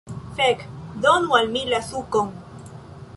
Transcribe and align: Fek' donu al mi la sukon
Fek' 0.37 0.63
donu 1.05 1.37
al 1.41 1.45
mi 1.53 1.63
la 1.75 1.83
sukon 1.91 2.33